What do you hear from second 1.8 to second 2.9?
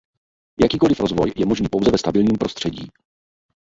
ve stabilním prostředí.